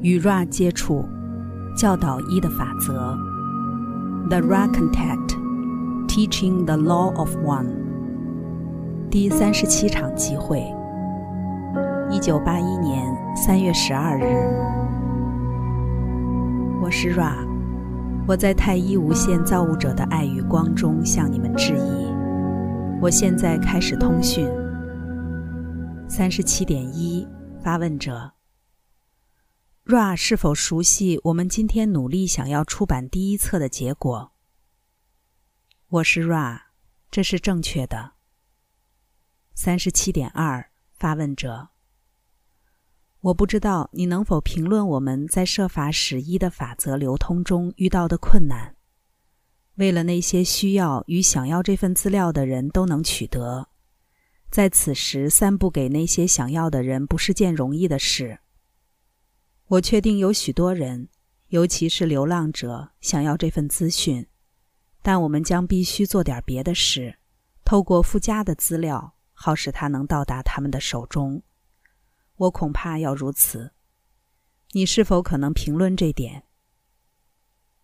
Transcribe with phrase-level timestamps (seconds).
[0.00, 1.04] 与 Ra 接触，
[1.76, 3.16] 教导一的法则。
[4.28, 5.36] The Ra Contact,
[6.06, 7.66] Teaching the Law of One。
[9.10, 10.62] 第三十七场集会，
[12.10, 14.22] 一九八一年三月十二日。
[16.80, 17.34] 我是 Ra，
[18.26, 22.06] 我在太一无限造物者的爱与光中向你们致意。
[23.00, 24.48] 我现在开始通讯。
[26.06, 27.26] 三十七点一，
[27.62, 28.37] 发问者。
[29.88, 34.32] Ra 是否熟悉我们今天努力想要出版第一册的结果？
[35.88, 36.64] 我是 Ra，
[37.10, 38.12] 这是正确的。
[39.54, 41.70] 三十七点二，发问者。
[43.20, 48.76] 我不知道你能否评论我们在设法使一的法则流通中遇到的困难。
[49.76, 53.70] 为了那些需要与想要这份资料的人都能取得，
[54.50, 58.40] 在此时散布给那些想要的人不是件容易的事。
[59.68, 61.10] 我确定有许多人，
[61.48, 64.26] 尤其是流浪者，想要这份资讯，
[65.02, 67.18] 但我们将必须做点别的事，
[67.66, 71.42] 透过附加的资料，好使它能到达他们的手中。
[72.36, 73.72] 我恐怕要如此。
[74.72, 76.44] 你是否可能评论这点？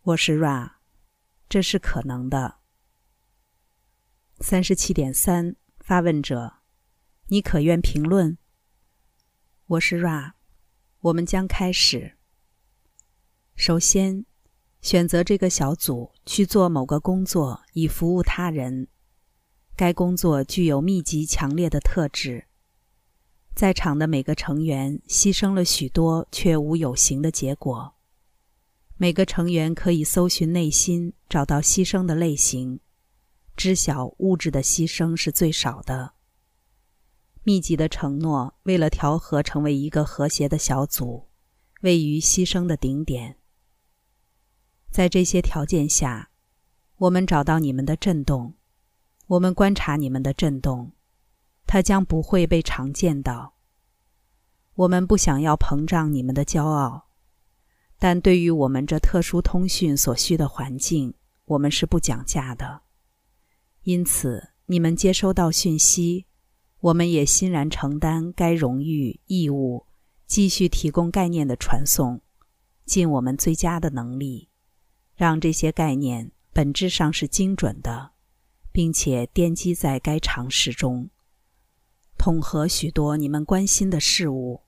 [0.00, 0.76] 我是 Ra，
[1.46, 2.56] 这是可能的。
[4.40, 6.54] 三十七点三，发问者，
[7.26, 8.38] 你可愿评论？
[9.66, 10.32] 我是 Ra。
[11.06, 12.16] 我们将开始。
[13.54, 14.24] 首先，
[14.80, 18.88] 选择这个小组去做某个工作，以服务他人。
[19.76, 22.46] 该工作具有密集强烈的特质。
[23.54, 27.94] 在场的每个成员牺牲了许多，却无有形的结果。
[28.96, 32.80] 每个成员可以搜寻内心，找到牺牲的类型，
[33.56, 36.15] 知晓物质的牺牲是最少的。
[37.46, 41.28] 密集的承诺，为了调和成为一个和谐的小组，
[41.82, 43.36] 位于牺牲的顶点。
[44.90, 46.30] 在这些条件下，
[46.96, 48.54] 我们找到你们的震动，
[49.28, 50.90] 我们观察你们的震动，
[51.68, 53.54] 它将不会被常见到。
[54.74, 57.10] 我们不想要膨胀你们的骄傲，
[57.96, 61.14] 但对于我们这特殊通讯所需的环境，
[61.44, 62.82] 我们是不讲价的。
[63.84, 66.26] 因此，你们接收到讯息。
[66.80, 69.86] 我们也欣然承担该荣誉义务，
[70.26, 72.20] 继续提供概念的传送，
[72.84, 74.48] 尽我们最佳的能力，
[75.14, 78.12] 让这些概念本质上是精准的，
[78.70, 81.10] 并且奠基在该常识中，
[82.18, 84.60] 统合许多你们关心的事物。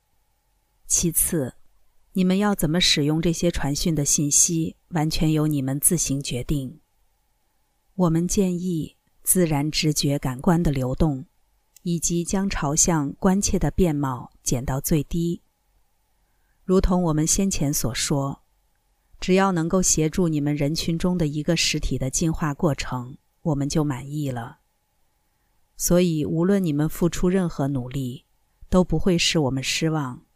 [0.86, 1.54] 其次，
[2.14, 6.80] 你们要怎么使用这些传讯的信息，完全由你们自行决定。
[7.94, 11.26] 我们建议自然直觉感官的流动。
[11.90, 15.40] 以及将朝向关切的面貌减到最低。
[16.62, 18.42] 如同我们先前所说，
[19.18, 24.58] 只要能够协助你们人群中的一个实体的进化过程，我们就满意了。
[25.78, 28.26] 所以，无论你们付出任何努力，
[28.68, 30.26] 都不会使我们失望，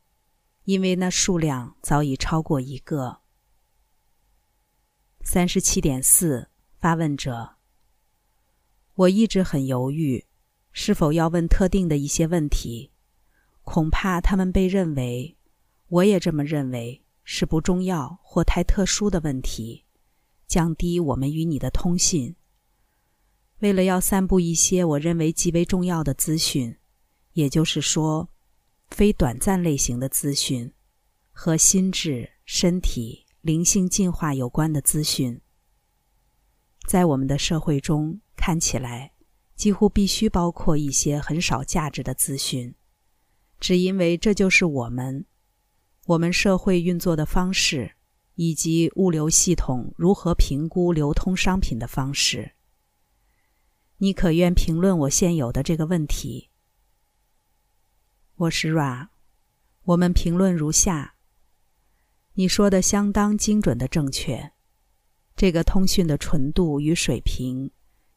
[0.65, 3.19] 因为那数量早已超过一个。
[5.23, 6.49] 三十七点四，
[6.79, 7.57] 发问者，
[8.95, 10.25] 我一直很犹豫。
[10.73, 12.91] 是否要问特定的一些问题？
[13.63, 15.37] 恐怕他们被认为，
[15.89, 19.85] 我也这么认为，是不重要或太特殊的问题，
[20.49, 22.35] 降低我们与你的通信。
[23.61, 26.77] 为了要散布一些我认为极为重要的资讯，
[27.35, 28.29] 也就是说，
[28.89, 30.73] 非短暂类型的资讯，
[31.31, 35.41] 和心智、身体、灵性进化有关的资讯，
[36.89, 39.13] 在我们的社会中看起来。
[39.55, 42.75] 几乎必须包括一些很少价值的资讯，
[43.61, 45.25] 只因为这就是我们，
[46.07, 47.93] 我们社会运作的方式，
[48.35, 52.53] 以及物流系统如何评估流通商品的方式。
[53.99, 56.51] 你可愿评论我现有的这个问题？
[58.35, 59.09] 我是 Ra，
[59.85, 61.15] 我们评论如下：
[62.35, 64.53] 你说的相当精准的正确，
[65.37, 67.71] 这个通讯的纯度与水平。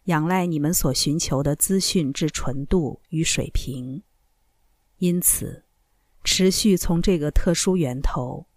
[0.06, 4.04] 仰赖你们所寻求的资讯之纯度与水平，
[4.98, 5.66] 因此，
[6.24, 8.48] 持续从这个特殊源头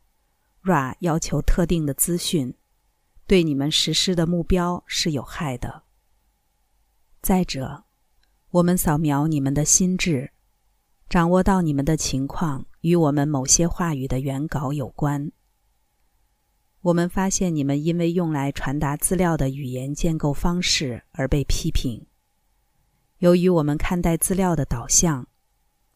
[0.63, 2.55] ，Ra 要求特定的资讯，
[3.27, 5.85] 对你们实施的目标是有害的。
[7.23, 7.85] 再者，
[8.51, 10.33] 我们扫描你们的心智，
[11.09, 15.33] 掌握到你们的情况与我们某些话语的原稿有关。
[16.89, 22.07] 我们发现你们因为用来传达资料的语言建构方式而被批评。
[23.19, 25.29] 由于我们看待资料的导向，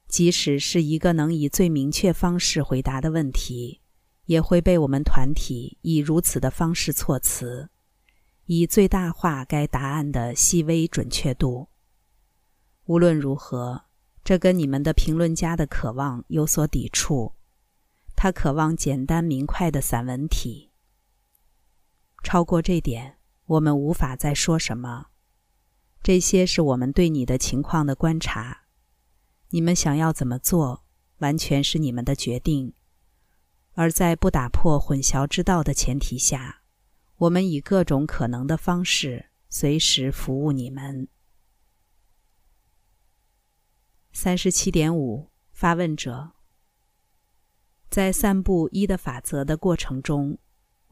[0.07, 3.81] 即使是一个能以最明确方式回答的问题，
[4.27, 7.71] 也会被我们团体以如此的方式措辞，
[8.45, 11.69] 以最大化该答案的细微准确度。
[12.85, 13.85] 无论如何，
[14.23, 17.33] 这跟你们的评论家的渴望有所抵触。
[18.15, 20.72] 他渴望简单明快的散文体。
[22.23, 25.07] 超过这点，我们无法再说什么。
[26.03, 28.63] 这些是我们对你的情况的观察。
[29.51, 30.85] 你们想要怎么做，
[31.19, 32.75] 完全是你们的决定。
[33.75, 36.63] 而在不打破混淆之道的前提下，
[37.17, 41.09] 我们以各种可能的方式随时服务你们。
[44.13, 46.33] 三十七点五，发问者。
[47.89, 50.39] 在散布一的法则的过程中，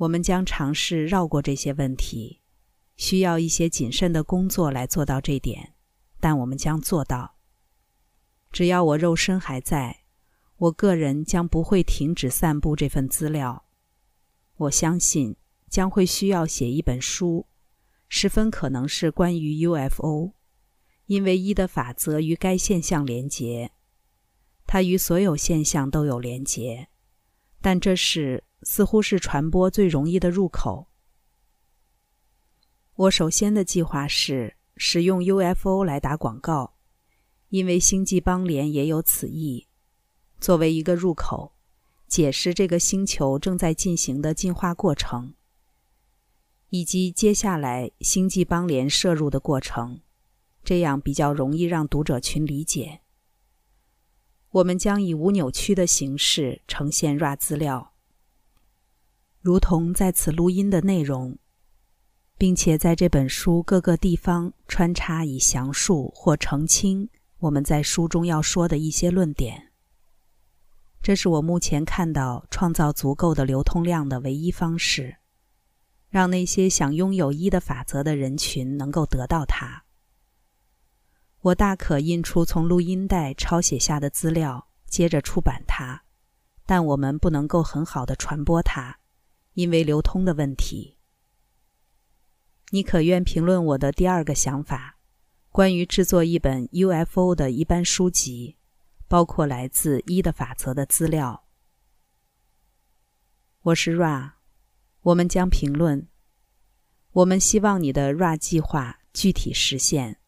[0.01, 2.41] 我们将尝试绕过这些问题，
[2.97, 5.75] 需要一些谨慎的工作来做到这点，
[6.19, 7.37] 但我们将做到。
[8.51, 9.99] 只要我肉身还在。
[10.57, 13.65] 我个人将不会停止散布这份资料。
[14.57, 15.37] 我相信
[15.71, 17.47] 将会需要写一本书，
[18.09, 20.33] 十分可能是关于 UFO，
[21.07, 23.71] 因为一的法则与该现象连结，
[24.67, 26.89] 它与所有现象都有连结，
[27.63, 30.89] 但这是似乎是传播最容易的入口。
[32.95, 36.75] 我首先的计划是使用 UFO 来打广告，
[37.49, 39.67] 因为星际邦联也有此意。
[40.39, 41.55] 作为一个入口，
[42.07, 45.35] 解释这个星球正在进行的进化过程，
[46.69, 50.01] 以及接下来星际邦联摄入的过程，
[50.63, 53.01] 这样比较容易让读者群理解。
[54.51, 57.90] 我们将以无扭曲的形式呈现 RA 资料，
[59.41, 61.39] 如同在此录音的内容，
[62.37, 67.09] 并且在这本书各个地方穿插以详述或澄清
[67.39, 69.73] 我们在书中要说的一些论点。
[71.01, 75.17] 这是我目前看到创造足够的流通量的唯一方式，
[76.11, 79.85] 让那些想拥有一的法则的人群能够得到它。
[81.41, 86.03] 我大可印出从录音带抄写下的资料，接着出版它，
[86.67, 88.99] 但我们不能够很好的传播它，
[89.61, 90.97] 因为流通的问题。
[92.71, 94.99] 你可愿评论我的第二个想法，
[95.51, 98.57] 关于制作一本 UFO 的一般书籍？
[99.07, 101.45] 包括来自一的法则的资料。
[103.63, 104.33] 我是 Ra，
[105.03, 106.09] 我们将评论。
[107.13, 110.21] 我们希望你的 Ra 计划具体实现。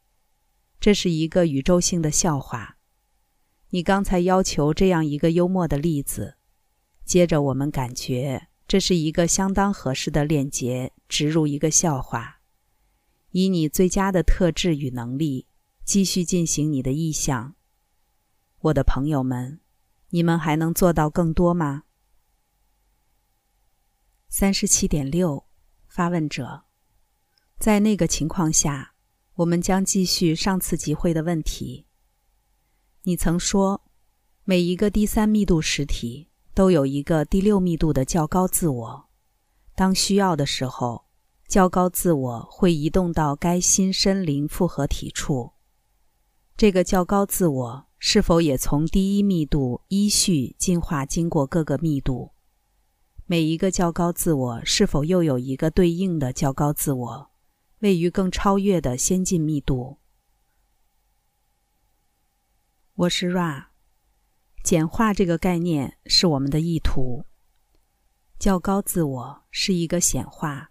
[0.78, 2.76] 这是一个宇宙性的笑话。
[3.70, 6.36] 你刚才要求这样一个幽默的例子，
[7.06, 12.40] 接着我们感觉这是一个相当合适的链接，植入一个笑话，
[13.32, 15.46] 以你最佳的特质与能力
[15.84, 17.54] 继续进行你的意向。
[18.60, 19.60] 我的朋友们，
[20.08, 21.82] 你们还能做到更多吗？
[24.30, 25.44] 三十七点六，
[25.86, 26.62] 发问者，
[27.58, 28.94] 在那个情况下，
[29.34, 31.86] 我们将继续上次集会的问题。
[33.02, 33.84] 你曾说，
[34.44, 39.08] 每一个第三密度实体都有一个第六密度的较高自我，
[39.74, 41.06] 当需要的时候，
[41.48, 45.52] 较高自我会移动到该新身灵复合体处。
[46.56, 47.86] 这个较高自我。
[48.04, 52.32] 是否也从第一密度依序进化，经过各个密度？
[53.26, 57.30] 每一个较高自我是否又有一个对应的较高自我，
[57.78, 59.98] 位于更超越的先进密度？
[62.94, 63.66] 我是 Ra，
[64.62, 67.24] 简化这个概念是我们的意图。
[68.38, 70.70] 较高自我是一个显化，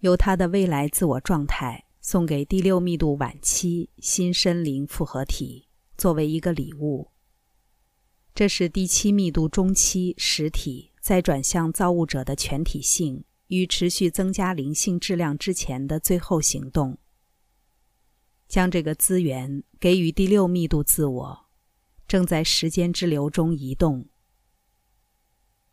[0.00, 5.68] 由它的未来自我状态送给第六密度晚期新身灵复合体。
[5.98, 7.12] 作为一个礼物，
[8.34, 16.98] 这是第七密度中期实体在转向造物者的全体性与持续增加灵性质量之前的最后行动。
[18.48, 21.46] 将这个资源给予第六密度自我，
[22.12, 24.06] 正在时间之流中移动。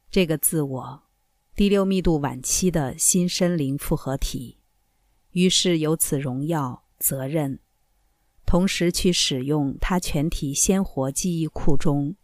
[0.09, 1.03] 这个自我，
[1.53, 4.61] 第六密度晚期的新身灵复合体，
[5.31, 7.59] 于是有此荣耀责任。
[8.45, 12.15] 同时去使用它全体鲜活记忆库中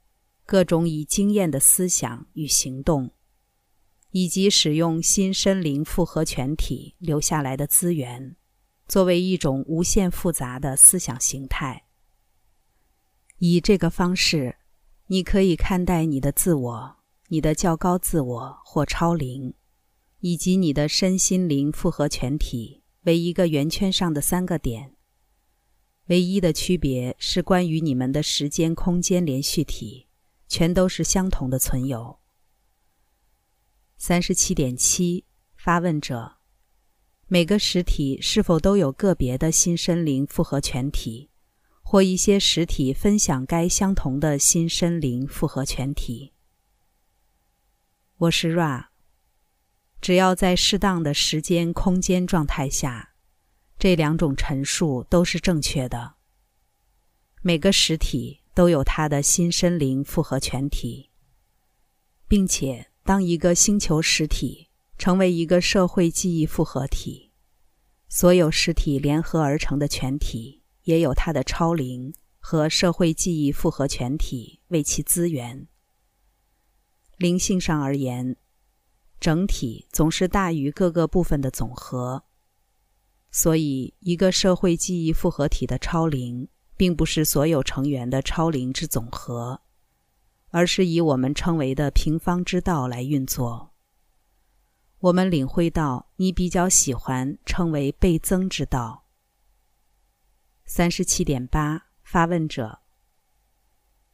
[0.46, 3.12] 各种已经验的思想与行动，
[4.12, 8.38] 以及使用新身灵复合全体留下来的资源，
[8.88, 11.85] 作为一种无限复杂的思想形态。
[13.38, 14.58] 以这个方式，
[15.08, 16.96] 你可以看待你的自我、
[17.28, 19.54] 你的较高自我或超灵，
[20.20, 24.96] 以及你的身心灵复合全体为一个圆圈上的三个点。
[26.08, 30.08] 唯一的区别是，关于你们的时间空间连续体，
[30.48, 32.20] 全都是相同的存有。
[33.98, 35.26] 三十七点七，
[35.56, 36.38] 发问者：
[37.28, 41.32] 每个实体是否都有个别的新身灵复合全体，
[41.96, 46.34] 或一些实体分享该相同的新身灵复合全体？
[48.18, 48.88] 我是 Ra。
[50.02, 53.14] 只要在适当的时间、空间状态下，
[53.80, 56.16] 这两种陈述都是正确的。
[57.42, 61.12] 每个实体都有它的新身灵复合全体，
[62.28, 67.32] 并且当一个星球实体成为一个社会记忆复合体，
[68.10, 75.68] 所有实体联合而成的全体也有它的超灵和社会记忆复合全体为其资源。
[77.18, 78.36] 灵性上而言，
[79.20, 82.24] 整体总是大于各个部分的总和。
[83.32, 89.62] 所以，一个社会记忆复合体的超灵，并不是所有成员的超灵之总和，
[90.52, 93.74] 而是以我们称为的平方之道来运作。
[95.00, 99.05] 我们领会到，你比较喜欢称为倍增之道。
[100.68, 102.80] 三十七点八，发问者，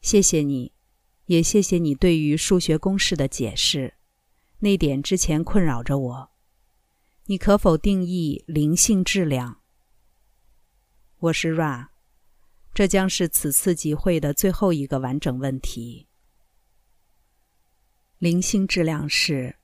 [0.01, 0.73] 谢谢你。
[1.27, 3.93] 也谢谢你对于数学公式的解释，
[4.59, 6.31] 那点之前困扰着我。
[7.27, 9.61] 你可否定义灵性质量？
[11.19, 11.87] 我是 Ra，
[12.73, 16.07] 这将是此次集会的最后一个完整问题。
[18.17, 19.55] 灵性质量是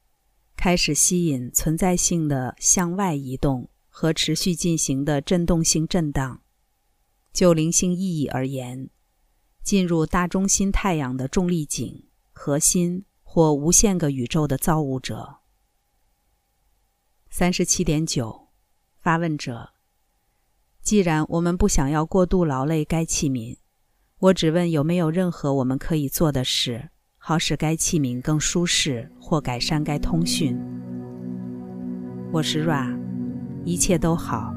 [0.56, 6.42] 开始吸引存在性的向外移动和持续进行的振动性震荡。
[7.38, 8.90] 就灵性意义而言。
[9.62, 15.36] 进入大中心太阳的重力井核心或无限个宇宙的造物者。
[17.30, 18.48] 三十七点九，
[18.98, 19.74] 发问者：
[20.82, 23.58] 既然我们不想要过度劳累该器皿，
[24.18, 30.60] 我只问有没有任何我们可以做的事，好使该器皿更舒适或改善该通讯。
[32.32, 33.00] 我是 Ra，
[33.64, 34.52] 一切都好，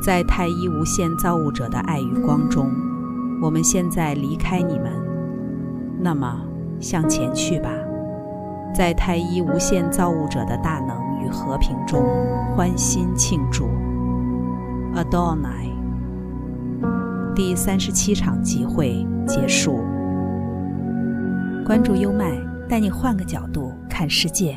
[0.00, 2.70] 在太一无限造物者的爱与光中。
[3.42, 4.90] 我们现在离开你们，
[6.00, 6.40] 那么
[6.80, 7.70] 向前去吧，
[8.74, 12.02] 在太一无限造物者的大能与和平中
[12.54, 13.66] 欢欣庆祝。
[14.94, 15.70] Adonai，
[17.34, 19.80] 第三十七场集会结束。
[21.66, 22.30] 关注优麦，
[22.68, 24.56] 带你换个角度看世界。